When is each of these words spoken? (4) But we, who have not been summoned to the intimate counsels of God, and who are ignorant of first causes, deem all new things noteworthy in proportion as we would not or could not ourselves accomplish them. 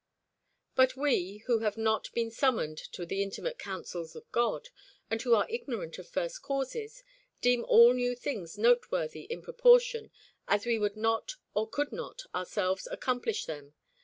(4) 0.77 0.83
But 0.87 0.95
we, 0.97 1.43
who 1.45 1.59
have 1.59 1.77
not 1.77 2.11
been 2.15 2.31
summoned 2.31 2.79
to 2.93 3.05
the 3.05 3.21
intimate 3.21 3.59
counsels 3.59 4.15
of 4.15 4.31
God, 4.31 4.69
and 5.11 5.21
who 5.21 5.35
are 5.35 5.45
ignorant 5.47 5.99
of 5.99 6.07
first 6.07 6.41
causes, 6.41 7.03
deem 7.39 7.63
all 7.65 7.93
new 7.93 8.15
things 8.15 8.57
noteworthy 8.57 9.25
in 9.29 9.43
proportion 9.43 10.09
as 10.47 10.65
we 10.65 10.79
would 10.79 10.97
not 10.97 11.35
or 11.53 11.69
could 11.69 11.91
not 11.91 12.23
ourselves 12.33 12.87
accomplish 12.89 13.45
them. 13.45 13.75